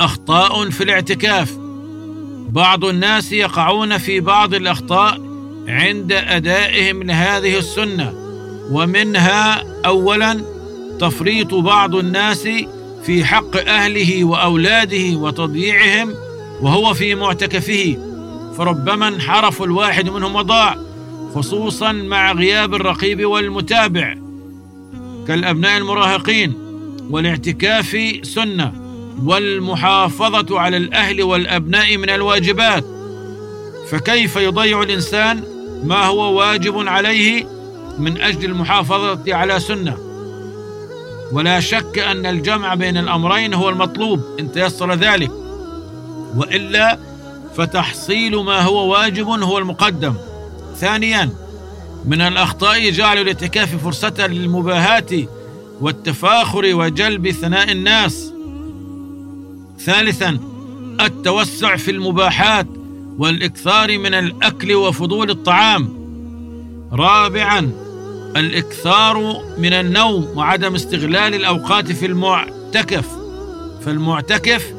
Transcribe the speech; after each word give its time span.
أخطاء 0.00 0.70
في 0.70 0.84
الاعتكاف. 0.84 1.56
بعض 2.48 2.84
الناس 2.84 3.32
يقعون 3.32 3.98
في 3.98 4.20
بعض 4.20 4.54
الأخطاء 4.54 5.20
عند 5.68 6.12
أدائهم 6.12 7.02
لهذه 7.02 7.58
السنة 7.58 8.14
ومنها 8.70 9.62
اولا 9.86 10.40
تفريط 11.00 11.54
بعض 11.54 11.94
الناس 11.94 12.48
في 13.02 13.24
حق 13.24 13.56
أهله 13.56 14.24
وأولاده 14.24 15.16
وتضييعهم 15.16 16.14
وهو 16.60 16.94
في 16.94 17.14
معتكفه. 17.14 17.96
فربما 18.58 19.08
انحرف 19.08 19.62
الواحد 19.62 20.08
منهم 20.08 20.36
وضاع 20.36 20.76
خصوصا 21.34 21.92
مع 21.92 22.32
غياب 22.32 22.74
الرقيب 22.74 23.24
والمتابع. 23.24 24.14
كالأبناء 25.28 25.78
المراهقين 25.78 26.52
والاعتكاف 27.10 27.96
سنة. 28.22 28.89
والمحافظة 29.24 30.60
على 30.60 30.76
الأهل 30.76 31.22
والأبناء 31.22 31.96
من 31.96 32.10
الواجبات. 32.10 32.84
فكيف 33.90 34.36
يضيع 34.36 34.82
الإنسان 34.82 35.42
ما 35.84 36.06
هو 36.06 36.38
واجب 36.38 36.88
عليه 36.88 37.46
من 37.98 38.20
أجل 38.20 38.44
المحافظة 38.44 39.34
على 39.34 39.60
سنة؟ 39.60 39.98
ولا 41.32 41.60
شك 41.60 41.98
أن 41.98 42.26
الجمع 42.26 42.74
بين 42.74 42.96
الأمرين 42.96 43.54
هو 43.54 43.68
المطلوب 43.68 44.20
إن 44.40 44.52
تيسر 44.52 44.94
ذلك. 44.94 45.30
وإلا 46.36 46.98
فتحصيل 47.56 48.36
ما 48.36 48.60
هو 48.60 48.92
واجب 48.92 49.28
هو 49.28 49.58
المقدم. 49.58 50.14
ثانيا 50.76 51.30
من 52.04 52.20
الأخطاء 52.20 52.90
جعل 52.90 53.18
الاعتكاف 53.18 53.84
فرصة 53.84 54.26
للمباهاة 54.26 55.26
والتفاخر 55.80 56.74
وجلب 56.74 57.30
ثناء 57.30 57.72
الناس. 57.72 58.32
ثالثا 59.84 60.38
التوسع 61.00 61.76
في 61.76 61.90
المباحات 61.90 62.66
والإكثار 63.18 63.98
من 63.98 64.14
الأكل 64.14 64.74
وفضول 64.74 65.30
الطعام. 65.30 66.00
رابعا 66.92 67.72
الإكثار 68.36 69.42
من 69.58 69.72
النوم 69.72 70.28
وعدم 70.34 70.74
استغلال 70.74 71.34
الأوقات 71.34 71.92
في 71.92 72.06
المعتكف. 72.06 73.06
فالمعتكف 73.84 74.72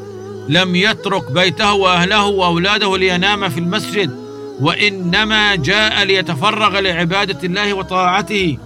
لم 0.50 0.76
يترك 0.76 1.32
بيته 1.32 1.74
وأهله 1.74 2.26
وأولاده 2.26 2.98
لينام 2.98 3.50
في 3.50 3.60
المسجد 3.60 4.12
وإنما 4.60 5.56
جاء 5.56 6.04
ليتفرغ 6.04 6.80
لعبادة 6.80 7.40
الله 7.44 7.74
وطاعته. 7.74 8.58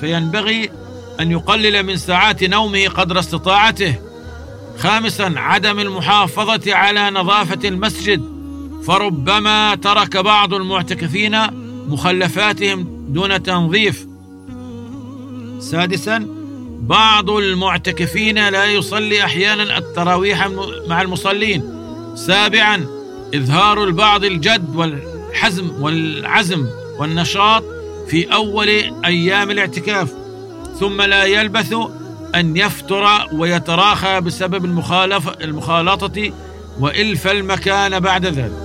فينبغي 0.00 0.70
أن 1.20 1.30
يقلل 1.30 1.82
من 1.82 1.96
ساعات 1.96 2.44
نومه 2.44 2.88
قدر 2.88 3.18
استطاعته. 3.18 4.13
خامسا 4.78 5.32
عدم 5.36 5.78
المحافظة 5.78 6.74
على 6.74 7.10
نظافة 7.10 7.68
المسجد. 7.68 8.22
فربما 8.86 9.74
ترك 9.74 10.16
بعض 10.16 10.54
المعتكفين 10.54 11.36
مخلفاتهم 11.88 13.06
دون 13.08 13.42
تنظيف. 13.42 14.06
سادسا 15.60 16.26
بعض 16.80 17.30
المعتكفين 17.30 18.48
لا 18.48 18.64
يصلي 18.64 19.24
أحيانا 19.24 19.78
التراويح 19.78 20.48
مع 20.88 21.02
المصلين. 21.02 21.62
سابعا 22.14 22.86
إظهار 23.34 23.84
البعض 23.84 24.24
الجد 24.24 24.76
والحزم 24.76 25.70
والعزم 25.82 26.66
والنشاط 26.98 27.64
في 28.08 28.32
أول 28.32 28.68
أيام 29.04 29.50
الاعتكاف. 29.50 30.12
ثم 30.80 31.02
لا 31.02 31.24
يلبث 31.24 31.74
أن 32.34 32.56
يفتر 32.56 33.06
ويتراخى 33.32 34.20
بسبب 34.20 34.64
المخالفه 34.64 35.34
المخالطة 35.40 36.32
وإلف 36.80 37.26
المكان 37.26 38.00
بعد 38.00 38.26
ذلك. 38.26 38.63